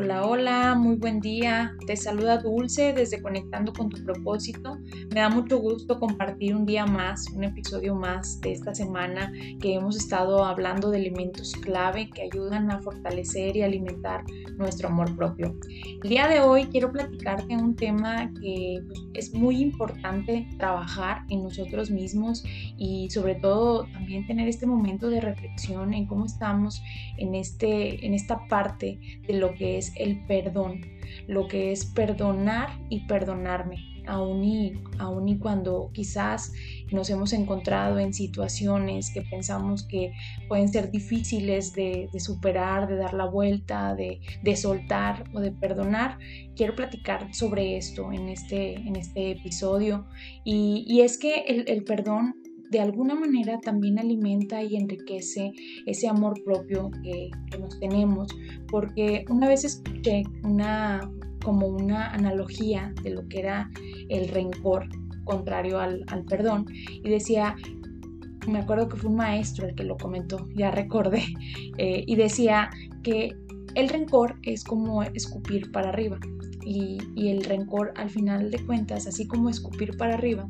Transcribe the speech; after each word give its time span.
Hola, 0.00 0.24
hola, 0.24 0.74
muy 0.76 0.94
buen 0.94 1.18
día. 1.18 1.72
Te 1.84 1.96
saluda 1.96 2.38
Dulce 2.38 2.92
desde 2.92 3.20
Conectando 3.20 3.72
con 3.72 3.88
tu 3.88 4.00
propósito. 4.04 4.78
Me 5.12 5.18
da 5.18 5.28
mucho 5.28 5.58
gusto 5.58 5.98
compartir 5.98 6.54
un 6.54 6.64
día 6.64 6.86
más, 6.86 7.28
un 7.32 7.42
episodio 7.42 7.96
más 7.96 8.40
de 8.40 8.52
esta 8.52 8.72
semana 8.76 9.32
que 9.60 9.74
hemos 9.74 9.96
estado 9.96 10.44
hablando 10.44 10.92
de 10.92 10.98
elementos 10.98 11.52
clave 11.54 12.10
que 12.10 12.22
ayudan 12.22 12.70
a 12.70 12.80
fortalecer 12.80 13.56
y 13.56 13.62
alimentar 13.62 14.22
nuestro 14.56 14.86
amor 14.86 15.16
propio. 15.16 15.56
El 16.00 16.08
día 16.08 16.28
de 16.28 16.38
hoy 16.38 16.66
quiero 16.66 16.92
platicarte 16.92 17.56
un 17.56 17.74
tema 17.74 18.32
que 18.40 18.80
pues, 18.86 19.00
es 19.14 19.34
muy 19.34 19.60
importante 19.60 20.46
trabajar 20.58 21.24
en 21.28 21.42
nosotros 21.42 21.90
mismos 21.90 22.44
y 22.76 23.10
sobre 23.10 23.34
todo 23.34 23.84
también 23.92 24.28
tener 24.28 24.46
este 24.46 24.64
momento 24.64 25.10
de 25.10 25.20
reflexión 25.20 25.92
en 25.92 26.06
cómo 26.06 26.24
estamos 26.24 26.80
en, 27.16 27.34
este, 27.34 28.06
en 28.06 28.14
esta 28.14 28.46
parte 28.46 29.00
de 29.26 29.34
lo 29.34 29.54
que 29.54 29.76
es 29.78 29.87
el 29.96 30.24
perdón, 30.26 30.80
lo 31.26 31.48
que 31.48 31.72
es 31.72 31.84
perdonar 31.84 32.70
y 32.88 33.06
perdonarme. 33.06 33.84
Aún 34.06 34.42
y, 34.42 34.72
aún 34.98 35.28
y 35.28 35.38
cuando 35.38 35.90
quizás 35.92 36.54
nos 36.90 37.10
hemos 37.10 37.34
encontrado 37.34 37.98
en 37.98 38.14
situaciones 38.14 39.10
que 39.12 39.20
pensamos 39.20 39.82
que 39.82 40.14
pueden 40.48 40.70
ser 40.70 40.90
difíciles 40.90 41.74
de, 41.74 42.08
superar, 42.18 42.88
de 42.88 42.96
dar 42.96 43.12
la 43.12 43.26
vuelta, 43.26 43.94
de, 43.94 44.56
soltar 44.56 45.24
o 45.34 45.40
de 45.40 45.52
perdonar, 45.52 46.18
quiero 46.56 46.74
platicar 46.74 47.34
sobre 47.34 47.76
esto 47.76 48.10
en 48.10 48.30
este, 48.30 48.76
en 48.76 48.96
este 48.96 49.32
episodio. 49.32 50.06
Y, 50.42 51.02
es 51.02 51.18
que 51.18 51.40
el, 51.40 51.68
el 51.68 51.84
perdón 51.84 52.34
de 52.70 52.80
alguna 52.80 53.14
manera 53.14 53.58
también 53.60 53.98
alimenta 53.98 54.62
y 54.62 54.76
enriquece 54.76 55.52
ese 55.86 56.08
amor 56.08 56.42
propio 56.44 56.90
que, 57.02 57.30
nos 57.58 57.78
tenemos, 57.80 58.28
porque 58.70 59.24
una 59.30 59.48
vez 59.48 59.64
escuché 59.64 60.22
una, 60.44 61.10
como 61.42 61.66
una 61.66 62.10
analogía 62.10 62.92
de 63.02 63.10
lo 63.10 63.26
que 63.28 63.40
era 63.40 63.70
el 64.08 64.28
rencor 64.28 64.88
contrario 65.24 65.78
al, 65.78 66.04
perdón 66.28 66.66
y 66.90 67.08
decía, 67.08 67.56
me 68.46 68.60
acuerdo 68.60 68.88
que 68.88 68.96
fue 68.96 69.10
un 69.10 69.16
maestro 69.16 69.66
el 69.66 69.74
que 69.74 69.84
lo 69.84 69.96
comentó, 69.96 70.46
ya 70.54 70.70
recordé, 70.70 71.24
eh, 71.78 72.04
y 72.06 72.16
decía 72.16 72.70
que 73.02 73.34
el 73.74 73.88
rencor 73.88 74.36
es 74.42 74.64
como 74.64 75.02
escupir 75.02 75.70
para 75.72 75.90
arriba 75.90 76.18
y, 76.64 76.98
y, 77.14 77.28
el 77.28 77.44
rencor 77.44 77.92
al 77.96 78.10
final 78.10 78.50
de 78.50 78.64
cuentas, 78.66 79.06
así 79.06 79.26
como 79.26 79.48
escupir 79.48 79.96
para 79.96 80.14
arriba, 80.14 80.46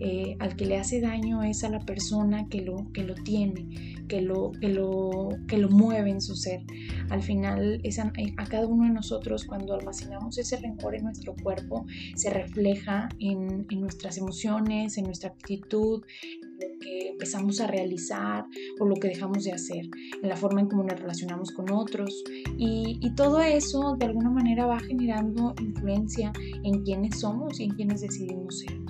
eh, 0.00 0.36
al 0.40 0.56
que 0.56 0.66
le 0.66 0.78
hace 0.78 1.00
daño 1.00 1.42
es 1.42 1.64
a 1.64 1.68
la 1.68 1.80
persona 1.80 2.48
que 2.48 2.60
lo, 2.62 2.90
que 2.92 3.04
lo 3.04 3.14
tiene, 3.14 3.96
que 4.08 4.20
lo, 4.20 4.52
que, 4.60 4.68
lo, 4.68 5.28
que 5.46 5.58
lo 5.58 5.68
mueve 5.68 6.10
en 6.10 6.20
su 6.20 6.34
ser. 6.34 6.62
Al 7.10 7.22
final, 7.22 7.80
es 7.84 7.98
a, 7.98 8.12
cada 8.48 8.66
uno 8.66 8.84
de 8.84 8.90
nosotros, 8.90 9.44
cuando 9.44 9.74
almacenamos 9.74 10.36
ese 10.38 10.56
rencor 10.56 10.94
en 10.94 11.04
nuestro 11.04 11.34
cuerpo, 11.42 11.86
se 12.16 12.30
refleja 12.30 13.08
en, 13.18 13.66
en 13.70 13.80
nuestras 13.80 14.18
emociones, 14.18 14.98
en 14.98 15.04
nuestra 15.04 15.30
actitud, 15.30 16.02
en 16.30 16.72
lo 16.72 16.78
que 16.80 17.08
empezamos 17.10 17.60
a 17.60 17.66
realizar 17.66 18.44
o 18.80 18.86
lo 18.86 18.96
que 18.96 19.08
dejamos 19.08 19.44
de 19.44 19.52
hacer, 19.52 19.86
en 20.22 20.28
la 20.28 20.36
forma 20.36 20.60
en 20.60 20.68
cómo 20.68 20.82
nos 20.82 20.98
relacionamos 20.98 21.50
con 21.50 21.70
otros. 21.70 22.24
Y, 22.58 22.98
y 23.00 23.14
todo 23.14 23.40
eso, 23.40 23.96
de 23.98 24.06
alguna 24.06 24.30
manera, 24.30 24.66
va 24.66 24.80
generando 24.80 25.54
influencia 25.60 26.32
en 26.62 26.82
quienes 26.82 27.20
somos 27.20 27.60
y 27.60 27.64
en 27.64 27.70
quienes 27.70 28.00
decidimos 28.00 28.60
ser. 28.60 28.83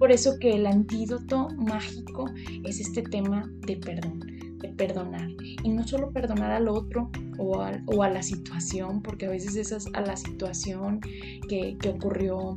Por 0.00 0.10
eso 0.10 0.38
que 0.40 0.54
el 0.54 0.66
antídoto 0.66 1.50
mágico 1.58 2.24
es 2.64 2.80
este 2.80 3.02
tema 3.02 3.46
de 3.66 3.76
perdón, 3.76 4.20
de 4.56 4.68
perdonar. 4.70 5.28
Y 5.62 5.68
no 5.68 5.86
solo 5.86 6.10
perdonar 6.10 6.52
al 6.52 6.68
otro 6.68 7.10
o 7.36 7.60
a, 7.60 8.08
la 8.08 8.22
situación, 8.22 9.02
porque 9.02 9.26
a 9.26 9.28
veces 9.28 9.56
es 9.56 9.86
a 9.92 10.00
la 10.00 10.16
situación 10.16 11.02
que, 11.50 11.76
ocurrió 11.86 12.56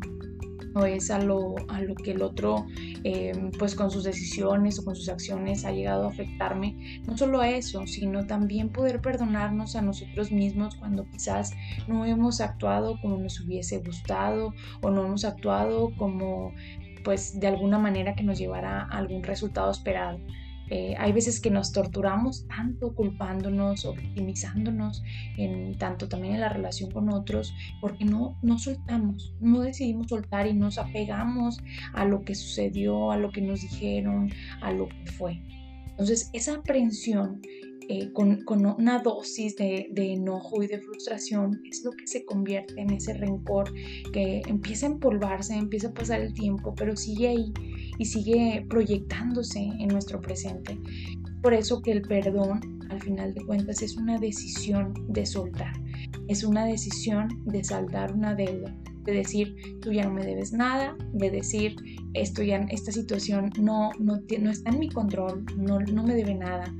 o 0.75 0.85
es 0.85 1.11
a 1.11 1.19
lo, 1.19 1.55
a 1.67 1.81
lo 1.81 1.95
que 1.95 2.11
el 2.11 2.21
otro, 2.21 2.65
em, 3.03 3.51
pues 3.51 3.75
con 3.75 3.91
sus 3.91 4.05
decisiones 4.05 4.79
o 4.79 4.85
con 4.85 4.95
sus 4.95 5.09
acciones 5.09 5.65
ha 5.65 5.71
llegado 5.73 6.05
a 6.05 6.11
afectarme. 6.11 7.01
No 7.05 7.17
solo 7.17 7.41
a 7.41 7.49
eso, 7.49 7.85
sino 7.87 8.25
también 8.25 8.69
poder 8.69 9.01
perdonarnos 9.01 9.75
a 9.75 9.81
nosotros 9.81 10.31
mismos 10.31 10.75
cuando 10.75 11.05
quizás 11.11 11.51
no 11.89 12.05
hemos 12.05 12.39
actuado 12.39 12.97
como 13.01 13.17
nos 13.17 13.41
hubiese 13.41 13.79
gustado 13.79 14.53
o 14.81 14.91
no 14.91 15.05
hemos 15.05 15.25
actuado 15.25 15.91
como 15.97 16.53
pues 17.03 17.39
de 17.39 17.47
alguna 17.47 17.77
manera 17.77 18.15
que 18.15 18.23
nos 18.23 18.37
llevará 18.37 18.83
a 18.83 18.97
algún 18.97 19.23
resultado 19.23 19.71
esperado. 19.71 20.19
Eh, 20.69 20.95
hay 20.97 21.11
veces 21.11 21.39
que 21.39 21.51
nos 21.51 21.71
torturamos 21.71 22.47
tanto 22.47 22.95
culpándonos 22.95 23.85
o 23.85 23.93
victimizándonos, 23.93 25.03
en, 25.37 25.77
tanto 25.77 26.07
también 26.07 26.35
en 26.35 26.41
la 26.41 26.49
relación 26.49 26.89
con 26.89 27.09
otros, 27.09 27.53
porque 27.81 28.05
no, 28.05 28.39
no 28.41 28.57
soltamos, 28.57 29.35
no 29.39 29.61
decidimos 29.61 30.07
soltar 30.07 30.47
y 30.47 30.53
nos 30.53 30.77
apegamos 30.77 31.59
a 31.93 32.05
lo 32.05 32.21
que 32.21 32.33
sucedió, 32.33 33.11
a 33.11 33.17
lo 33.17 33.31
que 33.31 33.41
nos 33.41 33.61
dijeron, 33.61 34.31
a 34.61 34.71
lo 34.71 34.87
que 34.87 35.11
fue. 35.11 35.41
Entonces, 35.91 36.31
esa 36.33 36.55
aprensión 36.55 37.41
eh, 37.89 38.11
con, 38.13 38.43
una 38.47 38.99
dosis 38.99 39.55
de, 39.55 39.89
enojo 39.95 40.63
y 40.63 40.67
de 40.67 40.79
frustración 40.79 41.61
es 41.69 41.83
lo 41.83 41.91
que 41.91 42.07
se 42.07 42.25
convierte 42.25 42.79
en 42.79 42.91
ese 42.91 43.13
rencor 43.13 43.73
que 44.11 44.41
empieza 44.47 44.85
a 44.85 44.91
empolvarse, 44.91 45.53
empieza 45.53 45.89
a 45.89 45.93
pasar 45.93 46.21
el 46.21 46.33
tiempo, 46.33 46.73
pero 46.75 46.95
sigue 46.95 47.27
ahí 47.27 47.53
y 47.97 48.05
sigue 48.05 48.65
proyectándose 48.69 49.59
en 49.59 49.87
nuestro 49.87 50.21
presente. 50.21 50.77
Por 51.41 51.53
eso 51.53 51.81
que 51.81 51.91
el 51.91 52.01
perdón, 52.01 52.79
al 52.89 53.01
final 53.01 53.33
de 53.33 53.45
cuentas, 53.45 53.81
es 53.81 53.97
una 53.97 54.17
decisión 54.17 54.93
de 55.09 55.25
soltar, 55.25 55.73
es 56.27 56.43
una 56.43 56.65
decisión 56.65 57.27
de 57.45 57.63
saldar 57.63 58.13
una 58.13 58.35
deuda, 58.35 58.75
de 59.03 59.13
decir, 59.13 59.55
tú 59.81 59.91
ya 59.91 60.03
no 60.03 60.13
me 60.13 60.25
debes 60.25 60.53
nada, 60.53 60.95
de 61.13 61.29
decir, 61.29 61.75
esto 62.13 62.43
ya, 62.43 62.57
esta 62.69 62.91
situación 62.91 63.51
no, 63.59 63.91
no, 63.99 64.19
no 64.39 64.49
está 64.51 64.69
en 64.69 64.79
mi 64.79 64.89
control, 64.89 65.45
no, 65.57 65.79
no 65.79 66.03
me 66.03 66.15
debe 66.15 66.35
nada. 66.35 66.73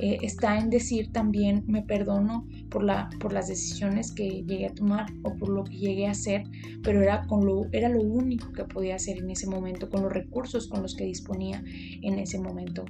Eh, 0.00 0.18
está 0.22 0.58
en 0.58 0.70
decir 0.70 1.12
también, 1.12 1.64
me 1.66 1.82
perdono 1.82 2.46
por, 2.70 2.84
la, 2.84 3.08
por 3.20 3.32
las 3.32 3.48
decisiones 3.48 4.12
que 4.12 4.28
llegué 4.28 4.66
a 4.66 4.74
tomar 4.74 5.06
o 5.22 5.34
por 5.36 5.48
lo 5.48 5.64
que 5.64 5.76
llegué 5.76 6.06
a 6.06 6.12
hacer, 6.12 6.44
pero 6.82 7.02
era, 7.02 7.26
con 7.26 7.44
lo, 7.46 7.66
era 7.72 7.88
lo 7.88 8.02
único 8.02 8.52
que 8.52 8.64
podía 8.64 8.96
hacer 8.96 9.18
en 9.18 9.30
ese 9.30 9.46
momento, 9.46 9.88
con 9.88 10.02
los 10.02 10.12
recursos 10.12 10.68
con 10.68 10.82
los 10.82 10.94
que 10.94 11.04
disponía 11.04 11.62
en 12.02 12.18
ese 12.18 12.38
momento. 12.38 12.84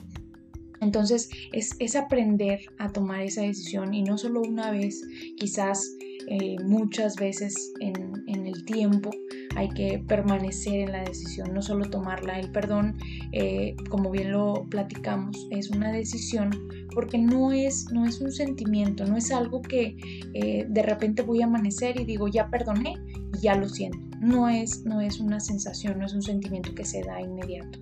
Entonces 0.81 1.29
es, 1.53 1.77
es 1.79 1.95
aprender 1.95 2.61
a 2.79 2.91
tomar 2.91 3.21
esa 3.21 3.43
decisión 3.43 3.93
y 3.93 4.03
no 4.03 4.17
solo 4.17 4.41
una 4.41 4.71
vez, 4.71 5.03
quizás 5.37 5.87
eh, 6.31 6.57
muchas 6.65 7.17
veces 7.17 7.73
en, 7.81 8.47
el 8.47 8.65
tiempo 8.65 9.11
hay 9.57 9.69
que 9.71 9.99
permanecer 10.07 10.75
en 10.75 10.93
la 10.93 11.03
decisión, 11.03 11.53
no 11.53 11.61
solo 11.61 11.91
tomarla. 11.91 12.39
El 12.39 12.53
perdón, 12.53 12.97
eh, 13.33 13.75
como 13.89 14.13
bien 14.13 14.31
lo 14.31 14.65
platicamos, 14.71 15.49
es 15.51 15.71
una 15.71 15.91
decisión 15.91 16.51
porque 16.95 17.19
no 17.19 17.51
es, 17.51 17.91
no 17.93 18.07
es 18.07 18.21
un 18.21 18.31
sentimiento, 18.31 19.05
no 19.07 19.17
es 19.17 19.33
algo 19.33 19.61
que 19.61 19.97
eh, 20.35 20.67
de 20.69 20.83
repente 20.83 21.23
voy 21.23 21.43
a 21.43 21.47
amanecer 21.47 22.01
y 22.01 22.05
digo, 22.05 22.29
ya 22.29 22.49
perdoné 22.49 22.95
y 23.35 23.41
ya 23.41 23.57
lo 23.57 23.69
siento. 23.69 24.10
No 24.21 24.51
es, 24.51 24.85
no 24.85 25.01
es 25.01 25.19
una 25.19 25.41
sensación, 25.41 25.99
no 25.99 26.05
es 26.05 26.13
un 26.13 26.21
sentimiento 26.21 26.75
que 26.75 26.85
se 26.85 27.03
da 27.03 27.23
inmediato. 27.23 27.79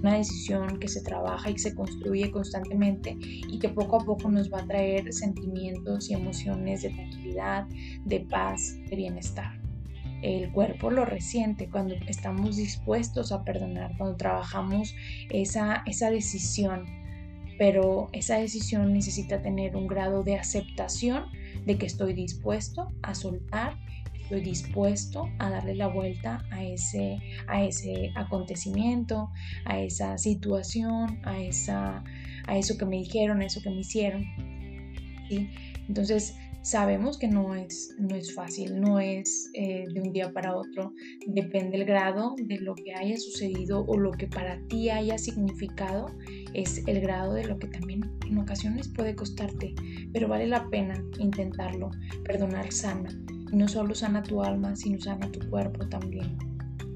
Una 0.00 0.14
decisión 0.14 0.78
que 0.78 0.86
se 0.86 1.02
trabaja 1.02 1.50
y 1.50 1.58
se 1.58 1.74
construye 1.74 2.30
constantemente 2.30 3.16
y 3.20 3.58
que 3.58 3.70
poco 3.70 4.00
a 4.00 4.04
poco 4.04 4.30
nos 4.30 4.52
va 4.52 4.60
a 4.60 4.66
traer 4.66 5.12
sentimientos 5.12 6.08
y 6.08 6.14
emociones 6.14 6.82
de 6.82 6.90
tranquilidad, 6.90 7.66
de 8.04 8.20
paz, 8.20 8.76
de 8.88 8.94
bienestar. 8.94 9.60
El 10.22 10.52
cuerpo 10.52 10.90
lo 10.92 11.04
resiente 11.04 11.68
cuando 11.68 11.94
estamos 12.06 12.56
dispuestos 12.56 13.32
a 13.32 13.42
perdonar, 13.42 13.96
cuando 13.96 14.16
trabajamos 14.16 14.94
esa, 15.30 15.82
esa 15.86 16.10
decisión, 16.10 16.84
pero 17.58 18.08
esa 18.12 18.38
decisión 18.38 18.92
necesita 18.92 19.42
tener 19.42 19.74
un 19.74 19.86
grado 19.86 20.22
de 20.22 20.36
aceptación 20.36 21.24
de 21.66 21.78
que 21.78 21.86
estoy 21.86 22.12
dispuesto 22.12 22.92
a 23.02 23.14
soltar, 23.14 23.76
estoy 24.30 24.42
dispuesto 24.42 25.28
a 25.40 25.50
darle 25.50 25.74
la 25.74 25.88
vuelta 25.88 26.44
a 26.52 26.62
ese, 26.62 27.18
a 27.48 27.64
ese 27.64 28.12
acontecimiento, 28.14 29.28
a 29.64 29.80
esa 29.80 30.16
situación, 30.18 31.18
a, 31.24 31.40
esa, 31.40 32.04
a 32.46 32.56
eso 32.56 32.78
que 32.78 32.86
me 32.86 32.98
dijeron, 32.98 33.40
a 33.40 33.46
eso 33.46 33.60
que 33.60 33.70
me 33.70 33.80
hicieron. 33.80 34.24
¿sí? 35.28 35.50
Entonces, 35.88 36.36
Sabemos 36.62 37.16
que 37.16 37.26
no 37.26 37.54
es, 37.54 37.94
no 37.98 38.14
es 38.14 38.34
fácil, 38.34 38.78
no 38.78 39.00
es 39.00 39.50
eh, 39.54 39.86
de 39.94 40.02
un 40.02 40.12
día 40.12 40.30
para 40.30 40.54
otro, 40.54 40.92
depende 41.26 41.78
el 41.78 41.86
grado 41.86 42.34
de 42.36 42.58
lo 42.58 42.74
que 42.74 42.92
haya 42.92 43.16
sucedido 43.16 43.82
o 43.86 43.96
lo 43.96 44.10
que 44.10 44.26
para 44.26 44.60
ti 44.68 44.90
haya 44.90 45.16
significado, 45.16 46.14
es 46.52 46.86
el 46.86 47.00
grado 47.00 47.32
de 47.32 47.46
lo 47.46 47.58
que 47.58 47.66
también 47.66 48.02
en 48.28 48.36
ocasiones 48.36 48.88
puede 48.88 49.16
costarte, 49.16 49.74
pero 50.12 50.28
vale 50.28 50.46
la 50.48 50.68
pena 50.68 51.02
intentarlo, 51.18 51.92
perdonar 52.26 52.70
sana, 52.70 53.08
y 53.52 53.56
no 53.56 53.68
solo 53.68 53.94
sana 53.94 54.22
tu 54.22 54.42
alma, 54.42 54.76
sino 54.76 55.00
sana 55.00 55.30
tu 55.30 55.40
cuerpo 55.50 55.86
también. 55.88 56.36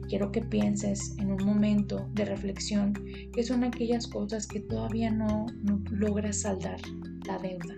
Quiero 0.08 0.30
que 0.30 0.42
pienses 0.42 1.16
en 1.18 1.32
un 1.32 1.44
momento 1.44 2.08
de 2.12 2.24
reflexión 2.24 2.92
que 3.32 3.42
son 3.42 3.64
aquellas 3.64 4.06
cosas 4.06 4.46
que 4.46 4.60
todavía 4.60 5.10
no, 5.10 5.46
logras 5.90 6.42
saldar 6.42 6.80
la 7.26 7.38
deuda 7.38 7.74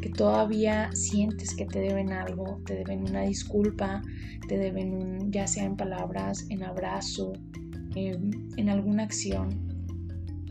que 0.00 0.10
todavía 0.10 0.90
sientes 0.92 1.54
que 1.54 1.66
te 1.66 1.80
deben 1.80 2.12
algo, 2.12 2.60
te 2.64 2.76
deben 2.76 3.02
una 3.02 3.22
disculpa, 3.22 4.02
te 4.48 4.56
deben 4.56 4.94
un, 4.94 5.32
ya 5.32 5.46
sea 5.46 5.64
en 5.64 5.76
palabras, 5.76 6.46
en 6.50 6.62
abrazo, 6.62 7.32
en 7.94 8.68
alguna 8.68 9.02
acción. 9.04 9.77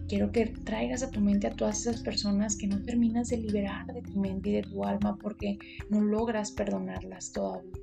Quiero 0.07 0.31
que 0.31 0.45
traigas 0.63 1.03
a 1.03 1.11
tu 1.11 1.19
mente 1.19 1.47
a 1.47 1.55
todas 1.55 1.81
esas 1.81 2.01
personas 2.01 2.55
que 2.55 2.65
no 2.65 2.81
terminas 2.81 3.27
de 3.27 3.37
liberar 3.37 3.85
de 3.87 4.01
tu 4.01 4.17
mente 4.17 4.49
y 4.49 4.53
de 4.53 4.61
tu 4.61 4.85
alma 4.85 5.17
porque 5.21 5.57
no 5.89 5.99
logras 5.99 6.51
perdonarlas 6.51 7.33
todavía. 7.33 7.73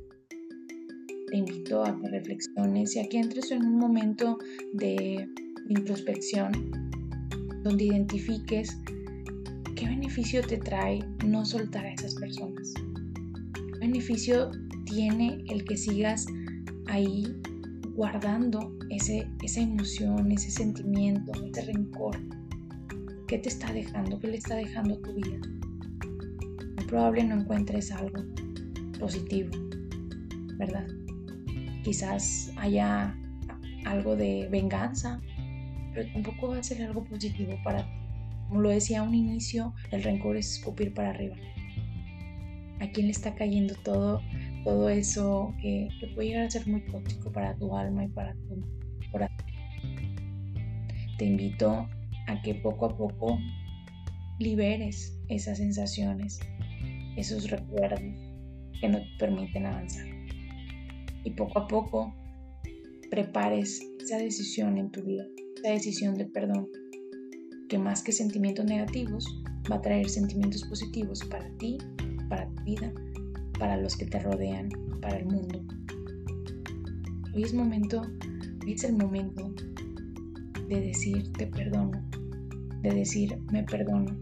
Te 1.28 1.36
invito 1.36 1.84
a 1.84 2.00
que 2.00 2.08
reflexiones 2.08 2.96
y 2.96 3.00
a 3.00 3.08
que 3.10 3.18
entres 3.18 3.50
en 3.50 3.66
un 3.66 3.78
momento 3.78 4.38
de 4.72 5.28
introspección 5.68 6.52
donde 7.62 7.84
identifiques 7.84 8.74
qué 9.76 9.86
beneficio 9.86 10.40
te 10.40 10.56
trae 10.56 11.00
no 11.26 11.44
soltar 11.44 11.84
a 11.84 11.92
esas 11.92 12.14
personas. 12.14 12.72
¿Qué 13.54 13.78
beneficio 13.80 14.50
tiene 14.86 15.44
el 15.50 15.64
que 15.64 15.76
sigas 15.76 16.24
ahí 16.86 17.26
guardando 17.94 18.76
ese, 18.90 19.28
esa 19.42 19.60
emoción, 19.60 20.30
ese 20.32 20.50
sentimiento, 20.50 21.32
ese 21.44 21.62
rencor? 21.72 22.16
¿Qué 23.28 23.38
te 23.38 23.48
está 23.48 23.72
dejando? 23.72 24.18
¿Qué 24.18 24.28
le 24.28 24.36
está 24.36 24.56
dejando 24.56 24.94
a 24.94 25.02
tu 25.02 25.14
vida? 25.14 25.38
Muy 26.76 26.84
probable 26.86 27.24
no 27.24 27.40
encuentres 27.40 27.90
algo 27.92 28.22
positivo, 28.98 29.50
¿verdad? 30.58 30.86
Quizás 31.82 32.52
haya 32.56 33.16
algo 33.86 34.16
de 34.16 34.48
venganza, 34.50 35.20
pero 35.94 36.10
tampoco 36.12 36.48
va 36.48 36.58
a 36.58 36.62
ser 36.62 36.82
algo 36.82 37.04
positivo 37.04 37.54
para 37.62 37.84
ti. 37.84 37.92
Como 38.48 38.60
lo 38.60 38.68
decía 38.68 39.00
a 39.00 39.02
un 39.02 39.14
inicio, 39.14 39.74
el 39.90 40.02
rencor 40.02 40.36
es 40.36 40.58
escupir 40.58 40.92
para 40.92 41.10
arriba. 41.10 41.36
¿A 42.80 42.88
quién 42.90 43.06
le 43.06 43.12
está 43.12 43.34
cayendo 43.34 43.74
todo, 43.82 44.20
todo 44.64 44.88
eso 44.88 45.54
que, 45.60 45.88
puede 46.14 46.28
llegar 46.28 46.46
a 46.46 46.50
ser 46.50 46.66
muy 46.66 46.80
tóxico 46.86 47.30
para 47.30 47.54
tu 47.56 47.76
alma 47.76 48.04
y 48.04 48.08
para 48.08 48.34
tu 48.34 48.62
corazón? 49.12 49.36
Te 51.18 51.24
invito 51.24 51.88
a 52.26 52.42
que 52.42 52.54
poco 52.56 52.86
a 52.86 52.96
poco 52.96 53.38
liberes 54.38 55.16
esas 55.28 55.58
sensaciones, 55.58 56.40
esos 57.16 57.50
recuerdos 57.50 58.00
que 58.80 58.88
no 58.88 58.98
te 58.98 59.08
permiten 59.18 59.66
avanzar. 59.66 60.06
Y 61.24 61.30
poco 61.30 61.58
a 61.60 61.68
poco 61.68 62.14
prepares 63.10 63.80
esa 64.00 64.18
decisión 64.18 64.78
en 64.78 64.90
tu 64.90 65.02
vida 65.02 65.24
decisión 65.72 66.16
de 66.16 66.26
perdón, 66.26 66.68
que 67.68 67.78
más 67.78 68.02
que 68.02 68.12
sentimientos 68.12 68.64
negativos, 68.64 69.24
va 69.70 69.76
a 69.76 69.80
traer 69.80 70.08
sentimientos 70.08 70.62
positivos 70.64 71.20
para 71.24 71.48
ti, 71.56 71.78
para 72.28 72.48
tu 72.50 72.62
vida, 72.64 72.92
para 73.58 73.76
los 73.76 73.96
que 73.96 74.06
te 74.06 74.18
rodean, 74.18 74.68
para 75.00 75.18
el 75.18 75.26
mundo. 75.26 75.62
Hoy 77.34 77.42
es 77.42 77.54
momento, 77.54 78.02
es 78.66 78.84
el 78.84 78.96
momento 78.96 79.52
de 80.68 80.80
decir 80.80 81.32
te 81.32 81.46
perdono, 81.46 82.02
de 82.82 82.90
decir 82.90 83.38
me 83.52 83.62
perdono. 83.62 84.16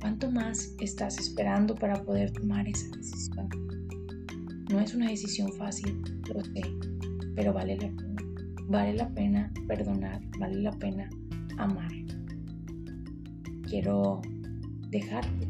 ¿Cuánto 0.00 0.30
más 0.30 0.74
estás 0.80 1.18
esperando 1.18 1.74
para 1.74 2.02
poder 2.02 2.32
tomar 2.32 2.66
esa 2.66 2.88
decisión? 2.96 3.48
No 4.70 4.80
es 4.80 4.94
una 4.94 5.10
decisión 5.10 5.52
fácil, 5.52 6.02
lo 6.32 6.42
sé, 6.42 6.62
pero 7.34 7.52
vale 7.52 7.76
la 7.76 7.88
pena. 7.88 8.22
Vale 8.68 8.94
la 8.94 9.08
pena 9.08 9.52
perdonar, 9.66 10.20
vale 10.38 10.62
la 10.62 10.70
pena 10.72 11.10
amar. 11.58 11.90
Quiero 13.68 14.22
dejarte 14.90 15.48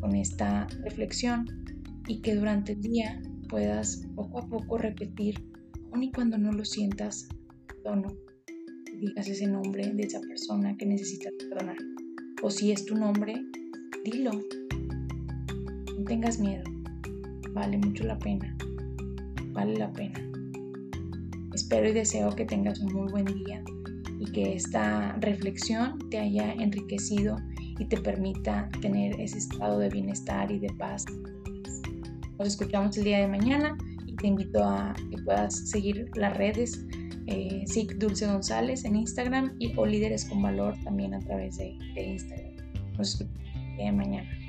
con 0.00 0.14
esta 0.14 0.66
reflexión 0.82 1.61
y 2.12 2.20
que 2.20 2.34
durante 2.34 2.72
el 2.72 2.82
día 2.82 3.22
puedas 3.48 4.06
poco 4.14 4.40
a 4.40 4.46
poco 4.46 4.76
repetir, 4.76 5.42
aun 5.92 6.02
y 6.02 6.12
cuando 6.12 6.36
no 6.36 6.52
lo 6.52 6.62
sientas, 6.62 7.26
perdono. 7.66 8.14
Digas 9.00 9.28
ese 9.28 9.46
nombre 9.46 9.94
de 9.94 10.02
esa 10.02 10.20
persona 10.20 10.76
que 10.76 10.84
necesitas 10.84 11.32
perdonar. 11.38 11.78
O 12.42 12.50
si 12.50 12.70
es 12.70 12.84
tu 12.84 12.96
nombre, 12.96 13.34
dilo. 14.04 14.32
No 14.32 16.04
tengas 16.04 16.38
miedo. 16.38 16.64
Vale 17.54 17.78
mucho 17.78 18.04
la 18.04 18.18
pena. 18.18 18.54
Vale 19.52 19.78
la 19.78 19.90
pena. 19.90 20.20
Espero 21.54 21.88
y 21.88 21.92
deseo 21.94 22.36
que 22.36 22.44
tengas 22.44 22.78
un 22.80 22.92
muy 22.92 23.10
buen 23.10 23.24
día 23.24 23.64
y 24.20 24.30
que 24.32 24.54
esta 24.54 25.16
reflexión 25.20 25.98
te 26.10 26.18
haya 26.18 26.52
enriquecido 26.52 27.36
y 27.78 27.86
te 27.86 27.98
permita 27.98 28.68
tener 28.82 29.18
ese 29.18 29.38
estado 29.38 29.78
de 29.78 29.88
bienestar 29.88 30.52
y 30.52 30.58
de 30.58 30.72
paz. 30.74 31.06
Nos 32.42 32.54
escuchamos 32.54 32.98
el 32.98 33.04
día 33.04 33.18
de 33.18 33.28
mañana 33.28 33.78
y 34.04 34.16
te 34.16 34.26
invito 34.26 34.64
a 34.64 34.92
que 35.12 35.16
puedas 35.22 35.70
seguir 35.70 36.10
las 36.16 36.36
redes 36.36 36.84
eh, 37.28 37.62
SIC 37.68 37.98
Dulce 37.98 38.26
González 38.26 38.84
en 38.84 38.96
Instagram 38.96 39.54
y 39.60 39.72
o 39.76 39.86
Líderes 39.86 40.24
con 40.24 40.42
Valor 40.42 40.74
también 40.82 41.14
a 41.14 41.20
través 41.20 41.58
de, 41.58 41.78
de 41.94 42.02
Instagram. 42.02 42.50
Nos 42.98 43.10
escuchamos 43.10 43.54
el 43.54 43.76
día 43.76 43.84
de 43.84 43.92
mañana. 43.92 44.41